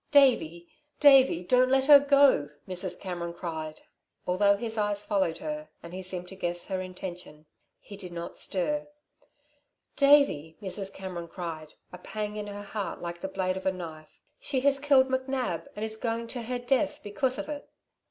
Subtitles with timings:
[0.09, 0.67] "Davey!
[0.99, 1.43] Davey!
[1.43, 2.99] Don't let her go," Mrs.
[2.99, 3.81] Cameron cried.
[4.25, 7.45] Although his eyes followed her, and he seemed to guess her intention,
[7.79, 8.87] he did not stir.
[9.95, 10.91] "Davey," Mrs.
[10.91, 14.19] Cameron cried, a pang in her heart like the blade of a knife.
[14.39, 17.69] "She has killed McNab, and is going to her death because of it."